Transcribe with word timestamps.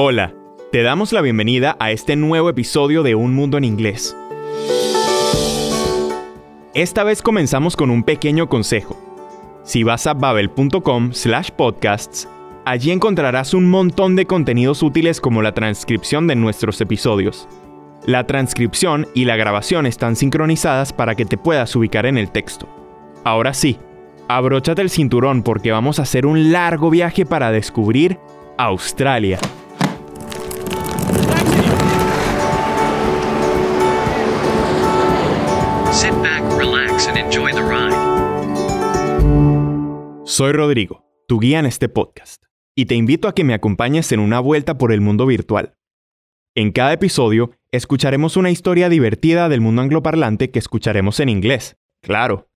Hola, 0.00 0.32
te 0.70 0.84
damos 0.84 1.12
la 1.12 1.20
bienvenida 1.22 1.76
a 1.80 1.90
este 1.90 2.14
nuevo 2.14 2.48
episodio 2.48 3.02
de 3.02 3.16
Un 3.16 3.34
Mundo 3.34 3.58
en 3.58 3.64
Inglés. 3.64 4.16
Esta 6.72 7.02
vez 7.02 7.20
comenzamos 7.20 7.74
con 7.74 7.90
un 7.90 8.04
pequeño 8.04 8.48
consejo. 8.48 8.96
Si 9.64 9.82
vas 9.82 10.06
a 10.06 10.14
babel.com 10.14 11.12
slash 11.12 11.50
podcasts, 11.50 12.28
allí 12.64 12.92
encontrarás 12.92 13.54
un 13.54 13.68
montón 13.68 14.14
de 14.14 14.24
contenidos 14.24 14.84
útiles 14.84 15.20
como 15.20 15.42
la 15.42 15.52
transcripción 15.52 16.28
de 16.28 16.36
nuestros 16.36 16.80
episodios. 16.80 17.48
La 18.06 18.24
transcripción 18.24 19.08
y 19.14 19.24
la 19.24 19.34
grabación 19.34 19.84
están 19.84 20.14
sincronizadas 20.14 20.92
para 20.92 21.16
que 21.16 21.24
te 21.24 21.38
puedas 21.38 21.74
ubicar 21.74 22.06
en 22.06 22.18
el 22.18 22.30
texto. 22.30 22.68
Ahora 23.24 23.52
sí, 23.52 23.78
abróchate 24.28 24.80
el 24.80 24.90
cinturón 24.90 25.42
porque 25.42 25.72
vamos 25.72 25.98
a 25.98 26.02
hacer 26.02 26.24
un 26.24 26.52
largo 26.52 26.88
viaje 26.88 27.26
para 27.26 27.50
descubrir 27.50 28.16
Australia. 28.58 29.40
Sit 35.92 36.12
back, 36.22 36.42
relax, 36.58 37.08
and 37.08 37.16
enjoy 37.16 37.52
the 37.52 37.62
ride. 37.62 37.96
Soy 40.24 40.52
Rodrigo, 40.52 41.04
tu 41.26 41.40
guía 41.40 41.58
en 41.58 41.66
este 41.66 41.88
podcast, 41.88 42.44
y 42.76 42.84
te 42.84 42.94
invito 42.94 43.26
a 43.26 43.34
que 43.34 43.42
me 43.42 43.54
acompañes 43.54 44.12
en 44.12 44.20
una 44.20 44.38
vuelta 44.38 44.76
por 44.76 44.92
el 44.92 45.00
mundo 45.00 45.24
virtual. 45.24 45.74
En 46.54 46.72
cada 46.72 46.92
episodio 46.92 47.52
escucharemos 47.72 48.36
una 48.36 48.50
historia 48.50 48.90
divertida 48.90 49.48
del 49.48 49.62
mundo 49.62 49.80
angloparlante 49.80 50.50
que 50.50 50.58
escucharemos 50.58 51.20
en 51.20 51.30
inglés, 51.30 51.76
claro. 52.02 52.48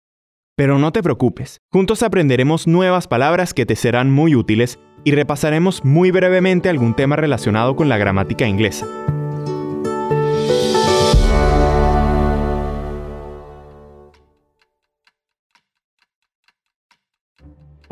Pero 0.57 0.79
no 0.79 0.91
te 0.91 1.03
preocupes, 1.03 1.61
juntos 1.73 2.03
aprenderemos 2.03 2.67
nuevas 2.67 3.07
palabras 3.07 3.55
que 3.55 3.65
te 3.65 3.77
serán 3.77 4.11
muy 4.11 4.35
útiles 4.35 4.81
y 5.05 5.13
repasaremos 5.13 5.85
muy 5.85 6.11
brevemente 6.11 6.69
algún 6.69 6.95
tema 6.95 7.17
relacionado 7.17 7.77
con 7.77 7.89
la 7.89 7.97
gramática 7.97 8.47
inglesa. 8.47 8.87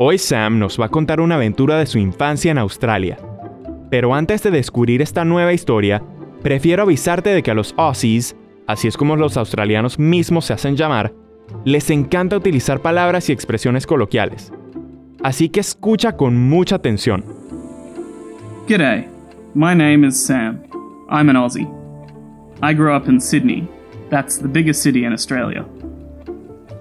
Hoy 0.01 0.17
Sam 0.17 0.59
nos 0.59 0.79
va 0.79 0.85
a 0.85 0.89
contar 0.89 1.19
una 1.19 1.35
aventura 1.35 1.77
de 1.77 1.85
su 1.85 1.97
infancia 1.97 2.51
en 2.51 2.57
Australia. 2.57 3.17
Pero 3.91 4.15
antes 4.15 4.41
de 4.41 4.49
descubrir 4.49 5.01
esta 5.01 5.25
nueva 5.25 5.51
historia, 5.51 6.01
prefiero 6.41 6.83
avisarte 6.83 7.31
de 7.31 7.43
que 7.43 7.51
a 7.51 7.53
los 7.53 7.73
Aussies, 7.75 8.33
así 8.65 8.87
es 8.87 8.95
como 8.95 9.17
los 9.17 9.35
australianos 9.35 9.99
mismos 9.99 10.45
se 10.45 10.53
hacen 10.53 10.77
llamar, 10.77 11.13
les 11.65 11.89
encanta 11.89 12.37
utilizar 12.37 12.79
palabras 12.79 13.27
y 13.27 13.33
expresiones 13.33 13.85
coloquiales. 13.85 14.53
Así 15.21 15.49
que 15.49 15.59
escucha 15.59 16.15
con 16.15 16.37
mucha 16.37 16.77
atención. 16.77 17.25
G'day, 18.69 19.05
my 19.53 19.75
name 19.75 20.07
is 20.07 20.17
Sam. 20.17 20.63
I'm 21.09 21.27
an 21.27 21.35
Aussie. 21.35 21.67
I 22.61 22.73
grew 22.73 22.95
up 22.95 23.09
in 23.09 23.19
Sydney. 23.19 23.67
That's 24.09 24.37
the 24.37 24.47
biggest 24.47 24.81
city 24.81 25.03
in 25.03 25.11
Australia. 25.11 25.65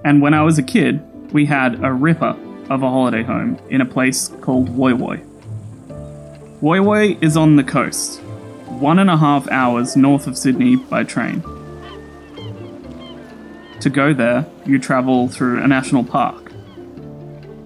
And 0.04 0.22
when 0.22 0.34
I 0.34 0.44
was 0.44 0.60
a 0.60 0.62
kid, 0.62 1.00
we 1.32 1.44
had 1.44 1.82
a 1.82 1.92
ripper 1.92 2.36
of 2.70 2.82
a 2.82 2.88
holiday 2.88 3.22
home 3.22 3.58
in 3.70 3.80
a 3.80 3.86
place 3.86 4.28
called 4.40 4.68
Woy 4.68 4.92
Woy. 4.92 5.24
Woy 6.60 6.80
Woy 6.80 7.22
is 7.22 7.36
on 7.36 7.56
the 7.56 7.64
coast, 7.64 8.20
one 8.66 8.98
and 8.98 9.08
a 9.08 9.16
half 9.16 9.48
hours 9.48 9.96
north 9.96 10.26
of 10.26 10.36
Sydney 10.36 10.76
by 10.76 11.04
train. 11.04 11.42
To 13.80 13.90
go 13.90 14.12
there, 14.12 14.46
you 14.66 14.78
travel 14.78 15.28
through 15.28 15.62
a 15.62 15.68
national 15.68 16.04
park. 16.04 16.50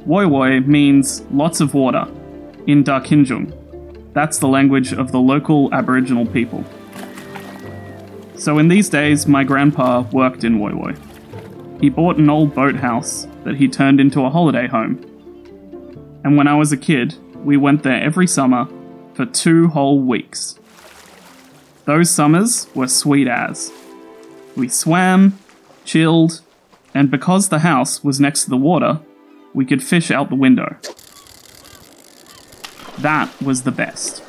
Woy 0.06 0.26
Woy 0.28 0.66
means 0.66 1.22
lots 1.30 1.60
of 1.60 1.74
water 1.74 2.06
in 2.66 2.84
Darkinjung. 2.84 3.52
That's 4.12 4.38
the 4.38 4.48
language 4.48 4.92
of 4.92 5.10
the 5.10 5.20
local 5.20 5.72
Aboriginal 5.72 6.26
people. 6.26 6.64
So 8.36 8.58
in 8.58 8.68
these 8.68 8.88
days, 8.88 9.26
my 9.26 9.44
grandpa 9.44 10.02
worked 10.12 10.44
in 10.44 10.58
Woy 10.58 10.72
Woy. 10.72 11.11
He 11.82 11.90
bought 11.90 12.16
an 12.16 12.30
old 12.30 12.54
boathouse 12.54 13.26
that 13.42 13.56
he 13.56 13.66
turned 13.66 14.00
into 14.00 14.24
a 14.24 14.30
holiday 14.30 14.68
home. 14.68 15.00
And 16.22 16.36
when 16.36 16.46
I 16.46 16.54
was 16.54 16.70
a 16.70 16.76
kid, 16.76 17.16
we 17.44 17.56
went 17.56 17.82
there 17.82 18.00
every 18.00 18.28
summer 18.28 18.68
for 19.14 19.26
two 19.26 19.66
whole 19.66 19.98
weeks. 19.98 20.60
Those 21.84 22.08
summers 22.08 22.68
were 22.76 22.86
sweet 22.86 23.26
as. 23.26 23.72
We 24.56 24.68
swam, 24.68 25.36
chilled, 25.84 26.40
and 26.94 27.10
because 27.10 27.48
the 27.48 27.58
house 27.58 28.04
was 28.04 28.20
next 28.20 28.44
to 28.44 28.50
the 28.50 28.56
water, 28.56 29.00
we 29.52 29.64
could 29.66 29.82
fish 29.82 30.12
out 30.12 30.28
the 30.28 30.36
window. 30.36 30.76
That 32.98 33.28
was 33.42 33.62
the 33.62 33.72
best. 33.72 34.22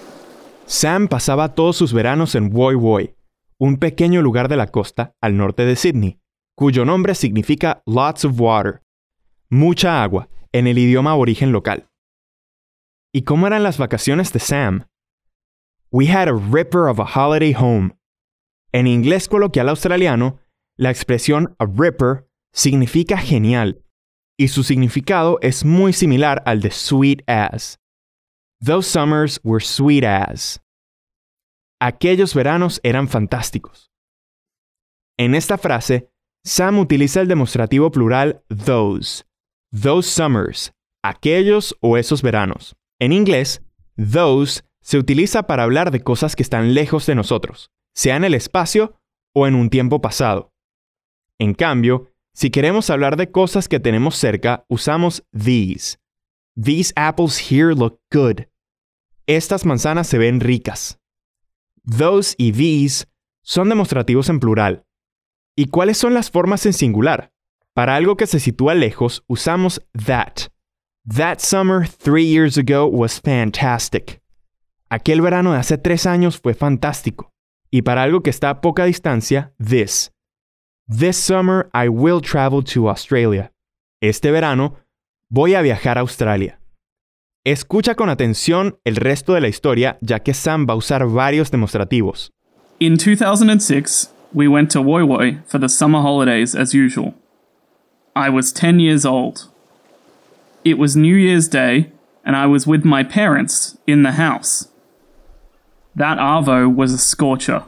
Sam 0.65 1.07
pasaba 1.07 1.53
todos 1.53 1.77
sus 1.77 1.93
veranos 1.93 2.33
en 2.33 2.49
Woy 2.51 2.73
Woy, 2.73 3.13
un 3.59 3.77
pequeño 3.77 4.23
lugar 4.23 4.47
de 4.47 4.57
la 4.57 4.65
costa 4.65 5.13
al 5.21 5.37
norte 5.37 5.65
de 5.65 5.75
Sydney, 5.75 6.17
cuyo 6.55 6.85
nombre 6.85 7.15
significa 7.15 7.81
lots 7.85 8.25
of 8.25 8.39
water, 8.39 8.81
mucha 9.49 10.03
agua, 10.03 10.27
en 10.51 10.67
el 10.67 10.77
idioma 10.77 11.11
aborigen 11.11 11.51
local. 11.51 11.87
¿Y 13.13 13.23
cómo 13.23 13.47
eran 13.47 13.63
las 13.63 13.77
vacaciones 13.77 14.31
de 14.33 14.39
Sam? 14.39 14.85
We 15.91 16.07
had 16.07 16.27
a 16.27 16.33
ripper 16.33 16.87
of 16.87 16.99
a 16.99 17.05
holiday 17.05 17.53
home. 17.53 17.95
En 18.71 18.87
inglés 18.87 19.27
coloquial 19.27 19.69
australiano, 19.69 20.39
la 20.77 20.89
expresión 20.89 21.55
a 21.59 21.65
ripper 21.65 22.27
significa 22.51 23.17
genial, 23.17 23.83
y 24.37 24.47
su 24.47 24.63
significado 24.63 25.37
es 25.41 25.63
muy 25.63 25.93
similar 25.93 26.41
al 26.45 26.61
de 26.61 26.71
sweet 26.71 27.21
as. 27.27 27.79
Those 28.59 28.89
summers 28.89 29.39
were 29.43 29.63
sweet 29.63 30.03
as. 30.03 30.59
Aquellos 31.79 32.33
veranos 32.33 32.79
eran 32.83 33.07
fantásticos. 33.07 33.91
En 35.17 35.35
esta 35.35 35.57
frase, 35.57 36.09
Sam 36.45 36.79
utiliza 36.79 37.21
el 37.21 37.29
demostrativo 37.29 37.89
plural 37.89 38.43
those. 38.49 39.23
Those 39.71 40.09
summers, 40.09 40.73
aquellos 41.01 41.73
o 41.79 41.97
esos 41.97 42.21
veranos. 42.21 42.75
En 42.99 43.13
inglés, 43.13 43.61
those 43.95 44.61
se 44.81 44.97
utiliza 44.97 45.43
para 45.43 45.63
hablar 45.63 45.89
de 45.89 46.03
cosas 46.03 46.35
que 46.35 46.43
están 46.43 46.73
lejos 46.73 47.05
de 47.05 47.15
nosotros, 47.15 47.71
sea 47.95 48.17
en 48.17 48.25
el 48.25 48.33
espacio 48.33 48.99
o 49.33 49.47
en 49.47 49.55
un 49.55 49.69
tiempo 49.69 50.01
pasado. 50.01 50.51
En 51.39 51.53
cambio, 51.53 52.11
si 52.33 52.49
queremos 52.49 52.89
hablar 52.89 53.15
de 53.15 53.31
cosas 53.31 53.69
que 53.69 53.79
tenemos 53.79 54.17
cerca, 54.17 54.65
usamos 54.67 55.23
these. 55.31 55.97
These 56.61 56.91
apples 56.97 57.39
here 57.39 57.73
look 57.73 58.01
good. 58.11 58.47
Estas 59.27 59.65
manzanas 59.65 60.07
se 60.07 60.17
ven 60.17 60.41
ricas. 60.41 60.99
Those 61.85 62.35
y 62.37 62.51
these 62.51 63.05
son 63.43 63.69
demostrativos 63.69 64.27
en 64.27 64.41
plural. 64.41 64.83
¿Y 65.55 65.67
cuáles 65.67 65.97
son 65.97 66.15
las 66.15 66.31
formas 66.31 66.65
en 66.65 66.73
singular? 66.73 67.31
Para 67.75 67.95
algo 67.95 68.17
que 68.17 68.25
se 68.25 68.39
sitúa 68.39 68.73
lejos, 68.73 69.23
usamos 69.27 69.81
that. 70.05 70.49
That 71.07 71.39
summer 71.39 71.87
three 71.87 72.25
years 72.25 72.57
ago 72.57 72.87
was 72.87 73.21
fantastic. 73.21 74.19
Aquel 74.89 75.21
verano 75.21 75.53
de 75.53 75.59
hace 75.59 75.77
tres 75.77 76.05
años 76.07 76.39
fue 76.39 76.55
fantástico. 76.55 77.31
Y 77.69 77.83
para 77.83 78.03
algo 78.03 78.21
que 78.21 78.29
está 78.29 78.49
a 78.49 78.61
poca 78.61 78.85
distancia, 78.85 79.53
this. 79.57 80.11
This 80.87 81.17
summer 81.17 81.69
I 81.73 81.87
will 81.87 82.21
travel 82.21 82.63
to 82.73 82.89
Australia. 82.89 83.51
Este 84.01 84.31
verano 84.31 84.77
voy 85.29 85.53
a 85.53 85.61
viajar 85.61 85.97
a 85.97 86.01
Australia. 86.01 86.59
Escucha 87.43 87.95
con 87.95 88.09
atención 88.09 88.79
el 88.85 88.95
resto 88.95 89.33
de 89.33 89.41
la 89.41 89.49
historia 89.49 89.97
ya 90.01 90.21
que 90.21 90.33
Sam 90.33 90.65
va 90.67 90.73
a 90.73 90.77
usar 90.77 91.05
varios 91.07 91.51
demostrativos. 91.51 92.31
In 92.79 92.97
2006, 92.97 94.12
we 94.33 94.47
went 94.47 94.71
to 94.71 94.79
Woy 94.79 95.05
Woy 95.07 95.45
for 95.47 95.59
the 95.59 95.69
summer 95.69 96.01
holidays 96.01 96.55
as 96.55 96.73
usual. 96.73 97.13
I 98.15 98.29
was 98.29 98.51
10 98.51 98.79
years 98.79 99.05
old. 99.05 99.49
It 100.65 100.77
was 100.77 100.95
New 100.95 101.15
Year's 101.15 101.47
Day, 101.47 101.91
and 102.25 102.35
I 102.35 102.47
was 102.47 102.65
with 102.65 102.83
my 102.83 103.03
parents 103.03 103.77
in 103.85 104.03
the 104.03 104.13
house. 104.13 104.69
That 105.95 106.17
Arvo 106.17 106.73
was 106.73 106.93
a 106.93 106.97
scorcher. 106.97 107.63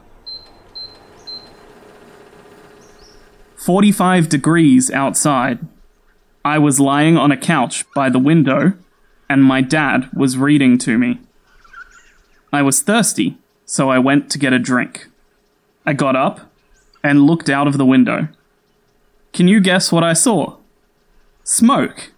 45 3.56 4.28
degrees 4.28 4.90
outside. 4.90 5.58
I 6.44 6.58
was 6.58 6.80
lying 6.80 7.16
on 7.16 7.32
a 7.32 7.36
couch 7.36 7.84
by 7.94 8.08
the 8.08 8.18
window, 8.18 8.74
and 9.28 9.42
my 9.42 9.60
dad 9.60 10.08
was 10.14 10.38
reading 10.38 10.78
to 10.78 10.98
me. 10.98 11.20
I 12.52 12.62
was 12.62 12.82
thirsty, 12.82 13.38
so 13.64 13.90
I 13.90 13.98
went 13.98 14.30
to 14.30 14.38
get 14.38 14.52
a 14.52 14.58
drink. 14.58 15.08
I 15.84 15.92
got 15.92 16.16
up 16.16 16.52
and 17.06 17.26
looked 17.26 17.48
out 17.48 17.68
of 17.68 17.78
the 17.78 17.86
window. 17.86 18.28
Can 19.32 19.46
you 19.46 19.60
guess 19.60 19.92
what 19.92 20.02
I 20.02 20.12
saw? 20.12 20.56
Smoke. 21.44 22.10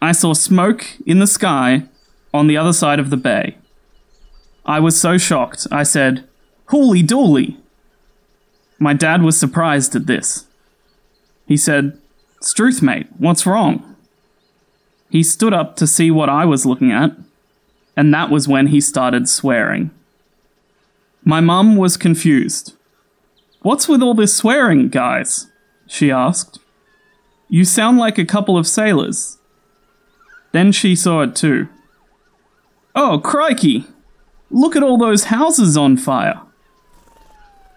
I 0.00 0.12
saw 0.12 0.34
smoke 0.34 0.86
in 1.04 1.18
the 1.18 1.26
sky 1.26 1.84
on 2.32 2.46
the 2.46 2.56
other 2.56 2.72
side 2.72 3.00
of 3.00 3.10
the 3.10 3.16
bay. 3.16 3.56
I 4.64 4.78
was 4.78 5.00
so 5.00 5.18
shocked, 5.18 5.66
I 5.72 5.82
said, 5.82 6.28
Holy 6.66 7.02
dooly! 7.02 7.56
My 8.78 8.94
dad 8.94 9.22
was 9.22 9.36
surprised 9.36 9.96
at 9.96 10.06
this. 10.06 10.46
He 11.46 11.56
said, 11.56 11.98
Struth, 12.40 12.80
mate, 12.82 13.08
what's 13.18 13.46
wrong? 13.46 13.96
He 15.10 15.24
stood 15.24 15.52
up 15.52 15.74
to 15.76 15.86
see 15.86 16.10
what 16.10 16.28
I 16.28 16.44
was 16.44 16.66
looking 16.66 16.92
at, 16.92 17.16
and 17.96 18.14
that 18.14 18.30
was 18.30 18.46
when 18.46 18.68
he 18.68 18.80
started 18.80 19.28
swearing. 19.28 19.90
My 21.24 21.40
mum 21.40 21.74
was 21.74 21.96
confused. 21.96 22.74
What's 23.60 23.88
with 23.88 24.02
all 24.02 24.14
this 24.14 24.36
swearing, 24.36 24.88
guys? 24.88 25.50
she 25.86 26.10
asked. 26.10 26.60
You 27.48 27.64
sound 27.64 27.98
like 27.98 28.18
a 28.18 28.24
couple 28.24 28.56
of 28.56 28.66
sailors. 28.66 29.38
Then 30.52 30.70
she 30.72 30.94
saw 30.94 31.22
it 31.22 31.34
too. 31.34 31.68
Oh, 32.94 33.18
crikey! 33.18 33.86
Look 34.50 34.76
at 34.76 34.82
all 34.82 34.98
those 34.98 35.24
houses 35.24 35.76
on 35.76 35.96
fire. 35.96 36.40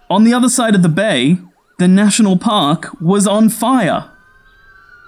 On 0.09 0.23
the 0.23 0.33
other 0.33 0.49
side 0.49 0.75
of 0.75 0.83
the 0.83 0.89
bay, 0.89 1.37
the 1.79 1.87
national 1.87 2.37
park 2.37 2.89
was 3.01 3.25
on 3.27 3.49
fire. 3.49 4.09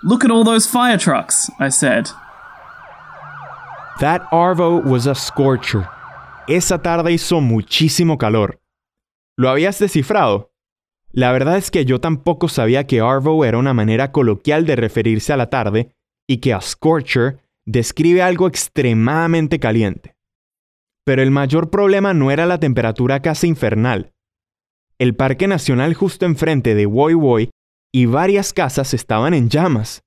Look 0.03 0.23
at 0.23 0.31
all 0.31 0.43
those 0.43 0.65
fire 0.65 0.97
trucks, 0.97 1.49
I 1.59 1.69
said. 1.69 2.09
That 3.99 4.21
Arvo 4.31 4.83
was 4.83 5.05
a 5.07 5.15
scorcher. 5.15 5.87
Esa 6.47 6.77
tarde 6.77 7.11
hizo 7.11 7.41
muchísimo 7.41 8.17
calor. 8.17 8.59
¿Lo 9.37 9.49
habías 9.49 9.79
descifrado? 9.79 10.49
La 11.13 11.31
verdad 11.31 11.57
es 11.57 11.69
que 11.69 11.85
yo 11.85 12.01
tampoco 12.01 12.49
sabía 12.49 12.87
que 12.87 12.99
Arvo 12.99 13.45
era 13.45 13.59
una 13.59 13.75
manera 13.75 14.11
coloquial 14.11 14.65
de 14.65 14.75
referirse 14.75 15.31
a 15.31 15.37
la 15.37 15.51
tarde 15.51 15.91
y 16.27 16.37
que 16.37 16.53
a 16.53 16.59
scorcher 16.59 17.39
describe 17.65 18.23
algo 18.23 18.47
extremadamente 18.47 19.59
caliente. 19.59 20.15
Pero 21.05 21.21
el 21.21 21.29
mayor 21.29 21.69
problema 21.69 22.15
no 22.15 22.31
era 22.31 22.47
la 22.47 22.59
temperatura 22.59 23.21
casi 23.21 23.47
infernal. 23.47 24.11
El 24.97 25.15
Parque 25.15 25.47
Nacional 25.47 25.93
justo 25.93 26.25
enfrente 26.25 26.73
de 26.73 26.87
Woy 26.87 27.13
Woy 27.13 27.49
y 27.93 28.07
varias 28.07 28.51
casas 28.51 28.95
estaban 28.95 29.35
en 29.35 29.49
llamas. 29.49 30.01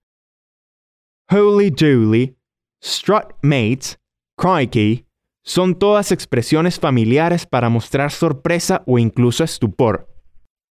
Holy 1.30 1.70
Dooley, 1.70 2.36
Strut 2.82 3.32
Mates, 3.42 3.98
Crikey, 4.36 5.06
son 5.44 5.78
todas 5.78 6.10
expresiones 6.10 6.80
familiares 6.80 7.46
para 7.46 7.68
mostrar 7.68 8.10
sorpresa 8.10 8.82
o 8.86 8.98
incluso 8.98 9.44
estupor. 9.44 10.15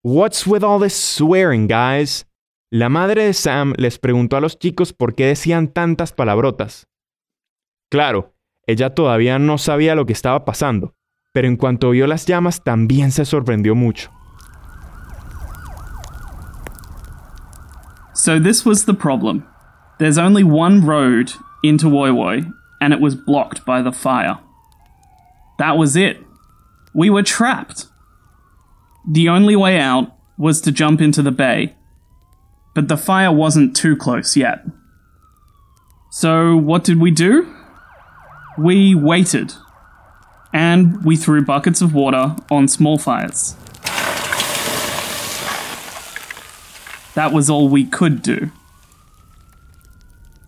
What's 0.08 0.46
with 0.46 0.62
all 0.62 0.78
this 0.78 0.94
swearing, 0.94 1.66
guys? 1.66 2.26
La 2.70 2.88
madre 2.88 3.24
de 3.24 3.34
Sam 3.34 3.74
les 3.76 3.98
preguntó 3.98 4.36
a 4.36 4.40
los 4.40 4.56
chicos 4.56 4.92
por 4.92 5.16
qué 5.16 5.26
decían 5.26 5.66
tantas 5.66 6.12
palabrotas. 6.12 6.86
Claro, 7.90 8.32
ella 8.68 8.94
todavía 8.94 9.40
no 9.40 9.58
sabía 9.58 9.96
lo 9.96 10.06
que 10.06 10.12
estaba 10.12 10.44
pasando, 10.44 10.94
pero 11.32 11.48
en 11.48 11.56
cuanto 11.56 11.90
vio 11.90 12.06
las 12.06 12.24
llamas 12.24 12.62
también 12.62 13.10
se 13.10 13.24
sorprendió 13.24 13.74
mucho. 13.74 14.12
So 18.14 18.38
this 18.40 18.64
was 18.64 18.84
the 18.84 18.94
problem. 18.94 19.44
There's 19.98 20.18
only 20.18 20.44
one 20.44 20.86
road 20.86 21.32
into 21.64 21.88
Woy 21.88 22.12
Woy, 22.12 22.48
and 22.80 22.94
it 22.94 23.00
was 23.00 23.16
blocked 23.16 23.64
by 23.66 23.82
the 23.82 23.90
fire. 23.90 24.38
That 25.58 25.76
was 25.76 25.96
it. 25.96 26.18
We 26.94 27.10
were 27.10 27.24
trapped. 27.24 27.88
The 29.08 29.28
only 29.28 29.54
way 29.54 29.78
out 29.78 30.16
was 30.36 30.60
to 30.62 30.72
jump 30.72 31.00
into 31.00 31.22
the 31.22 31.30
bay, 31.30 31.76
but 32.74 32.88
the 32.88 32.96
fire 32.96 33.32
wasn't 33.32 33.76
too 33.76 33.96
close 33.96 34.36
yet. 34.36 34.64
So, 36.10 36.56
what 36.56 36.82
did 36.82 37.00
we 37.00 37.10
do? 37.10 37.54
We 38.58 38.94
waited, 38.94 39.52
and 40.52 41.04
we 41.04 41.16
threw 41.16 41.44
buckets 41.44 41.80
of 41.80 41.94
water 41.94 42.36
on 42.50 42.68
small 42.68 42.98
fires. 42.98 43.54
That 47.14 47.32
was 47.32 47.48
all 47.48 47.68
we 47.68 47.84
could 47.84 48.22
do. 48.22 48.50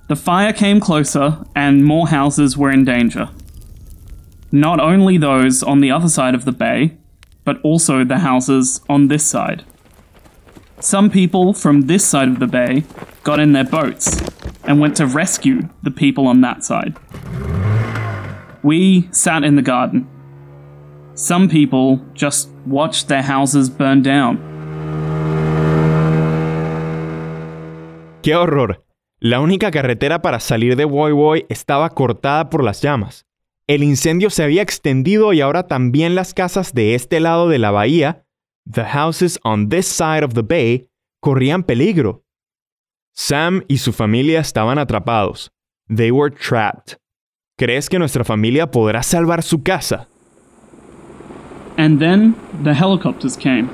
The 0.08 0.16
fire 0.16 0.52
came 0.52 0.80
closer, 0.80 1.44
and 1.54 1.84
more 1.84 2.08
houses 2.08 2.56
were 2.56 2.70
in 2.70 2.84
danger. 2.84 3.28
Not 4.50 4.80
only 4.80 5.16
those 5.16 5.62
on 5.62 5.80
the 5.80 5.90
other 5.90 6.08
side 6.08 6.34
of 6.34 6.44
the 6.44 6.52
bay, 6.52 6.97
but 7.48 7.58
also 7.62 8.04
the 8.04 8.18
houses 8.18 8.82
on 8.90 9.08
this 9.08 9.24
side. 9.24 9.64
Some 10.80 11.08
people 11.08 11.54
from 11.54 11.86
this 11.86 12.04
side 12.04 12.28
of 12.28 12.40
the 12.40 12.46
bay 12.46 12.84
got 13.24 13.40
in 13.40 13.52
their 13.54 13.64
boats 13.64 14.20
and 14.64 14.78
went 14.78 14.94
to 14.96 15.06
rescue 15.06 15.62
the 15.82 15.90
people 15.90 16.26
on 16.26 16.42
that 16.42 16.62
side. 16.62 16.92
We 18.62 19.08
sat 19.12 19.44
in 19.44 19.56
the 19.56 19.62
garden. 19.62 20.06
Some 21.14 21.48
people 21.48 22.00
just 22.12 22.50
watched 22.66 23.08
their 23.08 23.22
houses 23.22 23.70
burn 23.70 24.02
down. 24.02 24.36
¡Qué 28.22 28.34
horror! 28.34 28.84
La 29.20 29.40
única 29.40 29.70
carretera 29.70 30.20
para 30.20 30.38
salir 30.38 30.76
de 30.76 30.84
Woy 30.84 31.12
Woy 31.12 31.46
estaba 31.48 31.88
cortada 31.88 32.50
por 32.50 32.62
las 32.62 32.82
llamas. 32.82 33.27
El 33.68 33.82
incendio 33.82 34.30
se 34.30 34.42
había 34.42 34.62
extendido 34.62 35.34
y 35.34 35.42
ahora 35.42 35.66
también 35.66 36.14
las 36.14 36.32
casas 36.32 36.72
de 36.72 36.94
este 36.94 37.20
lado 37.20 37.50
de 37.50 37.58
la 37.58 37.70
bahía, 37.70 38.24
the 38.64 38.82
houses 38.82 39.38
on 39.44 39.68
this 39.68 39.86
side 39.86 40.24
of 40.24 40.32
the 40.32 40.40
bay, 40.40 40.88
corrían 41.20 41.62
peligro. 41.62 42.24
Sam 43.14 43.64
y 43.68 43.76
su 43.76 43.92
familia 43.92 44.40
estaban 44.40 44.78
atrapados. 44.78 45.50
They 45.94 46.10
were 46.10 46.34
trapped. 46.34 46.96
¿Crees 47.58 47.90
que 47.90 47.98
nuestra 47.98 48.24
familia 48.24 48.70
podrá 48.70 49.02
salvar 49.02 49.42
su 49.42 49.62
casa? 49.62 50.08
And 51.76 52.00
then 52.00 52.36
the 52.64 52.72
helicopters 52.72 53.36
came. 53.36 53.68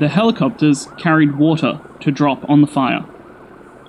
The 0.00 0.08
helicopters 0.08 0.88
carried 0.98 1.38
water 1.38 1.80
to 2.00 2.10
drop 2.10 2.44
on 2.50 2.62
the 2.62 2.66
fire. 2.66 3.04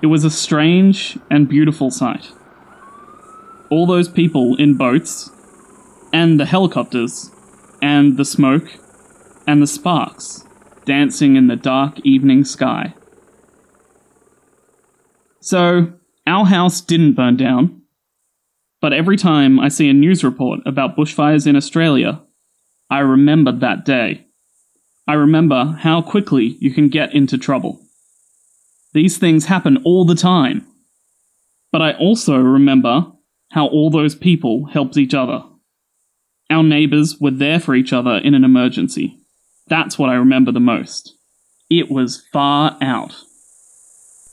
It 0.04 0.07
was 0.07 0.24
a 0.24 0.30
strange 0.30 1.18
and 1.31 1.48
beautiful 1.48 1.89
sight. 1.89 2.31
All 3.74 3.88
those 3.88 4.08
people 4.08 4.56
in 4.58 4.75
boats, 4.75 5.31
and 6.14 6.40
the 6.40 6.46
helicopters, 6.46 7.31
and 7.81 8.18
the 8.18 8.24
smoke, 8.24 8.68
and 9.48 9.64
the 9.64 9.66
sparks 9.66 10.46
dancing 10.86 11.36
in 11.38 11.48
the 11.48 11.56
dark 11.56 12.00
evening 12.04 12.44
sky. 12.44 12.94
So, 15.40 15.92
our 16.28 16.46
house 16.46 16.81
didn't 16.81 17.16
burn 17.16 17.36
down, 17.36 17.81
but 18.80 18.94
every 18.94 19.18
time 19.18 19.60
I 19.60 19.70
see 19.70 19.90
a 19.90 19.94
news 19.94 20.24
report 20.24 20.60
about 20.68 20.96
bushfires 20.96 21.48
in 21.48 21.56
Australia, 21.56 22.22
I 22.92 23.00
remember 23.00 23.52
that 23.54 23.86
day. 23.86 24.28
I 25.08 25.14
remember 25.14 25.80
how 25.80 26.04
quickly 26.04 26.58
you 26.60 26.72
can 26.72 26.90
get 26.90 27.16
into 27.16 27.40
trouble. 27.40 27.81
These 28.94 29.18
things 29.18 29.45
happen 29.45 29.81
all 29.83 30.06
the 30.06 30.14
time. 30.14 30.64
But 31.71 31.81
I 31.81 31.94
also 31.94 32.38
remember 32.38 33.13
how 33.54 33.68
all 33.68 33.92
those 33.92 34.16
people 34.16 34.66
helped 34.66 34.98
each 34.98 35.14
other. 35.14 35.44
Our 36.50 36.64
neighbours 36.64 37.18
were 37.19 37.31
there 37.31 37.60
for 37.60 37.76
each 37.76 37.94
other 37.94 38.18
in 38.18 38.33
an 38.33 38.44
emergency. 38.44 39.19
That's 39.68 39.98
what 39.98 40.10
I 40.10 40.16
remember 40.16 40.52
the 40.52 40.60
most. 40.60 41.16
It 41.69 41.90
was 41.90 42.24
far 42.33 42.76
out. 42.81 43.14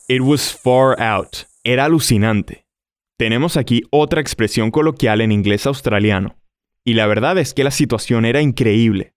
It 0.08 0.22
was 0.22 0.50
far 0.50 0.98
out. 0.98 1.44
Era 1.64 1.84
alucinante. 1.84 2.64
Tenemos 3.18 3.56
aquí 3.56 3.82
otra 3.92 4.20
expresión 4.20 4.70
coloquial 4.70 5.20
en 5.20 5.32
inglés 5.32 5.66
australiano. 5.66 6.34
Y 6.84 6.94
la 6.94 7.06
verdad 7.06 7.36
es 7.38 7.52
que 7.52 7.62
la 7.62 7.70
situación 7.70 8.24
era 8.24 8.40
increíble. 8.40 9.14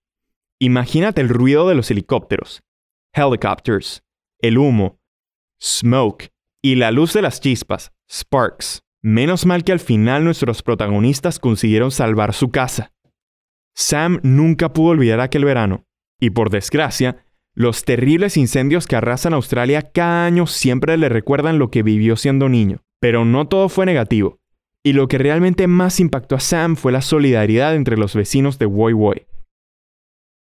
Imagínate 0.60 1.22
el 1.22 1.30
ruido 1.30 1.68
de 1.68 1.76
los 1.76 1.90
helicópteros, 1.90 2.62
helicopters, 3.14 4.04
el 4.40 4.58
humo, 4.58 5.00
smoke 5.62 6.30
y 6.62 6.76
la 6.76 6.92
luz 6.92 7.14
de 7.14 7.22
las 7.22 7.40
chispas, 7.40 7.92
sparks. 8.12 8.84
Menos 9.06 9.46
mal 9.46 9.66
que 9.66 9.74
al 9.74 9.82
final 9.82 10.24
nuestros 10.24 10.64
protagonistas 10.64 11.38
consiguieron 11.38 11.92
salvar 11.92 12.34
su 12.34 12.52
casa. 12.52 12.94
Sam 13.76 14.22
nunca 14.24 14.72
pudo 14.72 14.92
olvidar 14.92 15.20
aquel 15.20 15.44
verano, 15.44 15.84
y 16.22 16.30
por 16.30 16.50
desgracia, 16.50 17.26
los 17.54 17.84
terribles 17.84 18.38
incendios 18.38 18.88
que 18.88 18.96
arrasan 18.96 19.34
Australia 19.34 19.92
cada 19.92 20.26
año 20.26 20.48
siempre 20.48 20.96
le 20.96 21.10
recuerdan 21.10 21.60
lo 21.60 21.70
que 21.70 21.84
vivió 21.84 22.16
siendo 22.16 22.48
niño. 22.48 22.82
Pero 23.02 23.26
no 23.26 23.50
todo 23.50 23.68
fue 23.68 23.86
negativo, 23.86 24.40
y 24.84 24.94
lo 24.94 25.10
que 25.10 25.18
realmente 25.18 25.68
más 25.68 26.00
impactó 26.00 26.36
a 26.38 26.40
Sam 26.40 26.78
fue 26.78 26.94
la 26.94 27.02
solidaridad 27.02 27.76
entre 27.76 27.98
los 27.98 28.16
vecinos 28.16 28.58
de 28.58 28.68
Woy 28.68 28.94
Woy. 28.94 29.28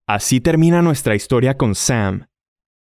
Así 0.08 0.40
termina 0.40 0.80
nuestra 0.80 1.14
historia 1.14 1.58
con 1.58 1.74
Sam. 1.74 2.28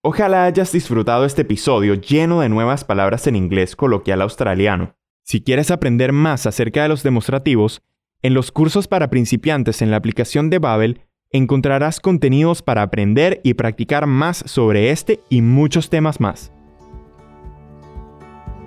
Ojalá 0.04 0.46
hayas 0.46 0.72
disfrutado 0.72 1.26
este 1.26 1.42
episodio 1.42 1.96
lleno 1.96 2.42
de 2.42 2.50
nuevas 2.50 2.84
palabras 2.84 3.26
en 3.26 3.36
inglés 3.36 3.76
coloquial 3.76 4.22
australiano. 4.22 4.96
Si 5.24 5.42
quieres 5.42 5.72
aprender 5.72 6.12
más 6.12 6.46
acerca 6.46 6.84
de 6.84 6.90
los 6.90 7.02
demostrativos, 7.02 7.82
en 8.22 8.34
los 8.34 8.52
cursos 8.52 8.88
para 8.88 9.10
principiantes 9.10 9.82
en 9.82 9.92
la 9.92 9.98
aplicación 9.98 10.50
de 10.50 10.60
Babel 10.60 11.02
encontrarás 11.32 12.00
contenidos 12.00 12.62
para 12.62 12.84
aprender 12.84 13.42
y 13.44 13.56
practicar 13.56 14.06
más 14.06 14.44
sobre 14.46 14.92
este 14.92 15.20
y 15.30 15.42
muchos 15.42 15.90
temas 15.90 16.20
más. 16.20 16.52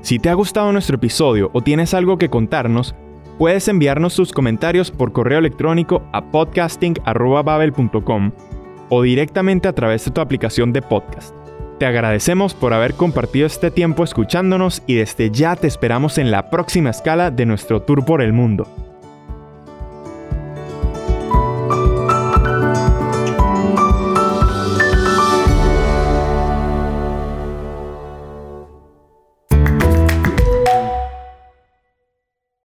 Si 0.00 0.18
te 0.18 0.28
ha 0.28 0.34
gustado 0.34 0.72
nuestro 0.72 0.96
episodio 0.96 1.50
o 1.52 1.62
tienes 1.62 1.94
algo 1.94 2.18
que 2.18 2.28
contarnos, 2.28 2.94
puedes 3.38 3.68
enviarnos 3.68 4.14
tus 4.14 4.32
comentarios 4.32 4.90
por 4.90 5.12
correo 5.12 5.38
electrónico 5.38 6.02
a 6.12 6.30
podcasting.babel.com 6.30 8.32
o 8.88 9.02
directamente 9.02 9.68
a 9.68 9.72
través 9.72 10.04
de 10.04 10.10
tu 10.10 10.20
aplicación 10.20 10.72
de 10.72 10.82
podcast. 10.82 11.45
Te 11.78 11.84
agradecemos 11.84 12.54
por 12.54 12.72
haber 12.72 12.94
compartido 12.94 13.46
este 13.46 13.70
tiempo 13.70 14.02
escuchándonos 14.02 14.82
y 14.86 14.94
desde 14.94 15.30
ya 15.30 15.56
te 15.56 15.66
esperamos 15.66 16.16
en 16.16 16.30
la 16.30 16.48
próxima 16.48 16.88
escala 16.88 17.30
de 17.30 17.44
nuestro 17.44 17.82
tour 17.82 18.04
por 18.04 18.22
el 18.22 18.32
mundo. 18.32 18.85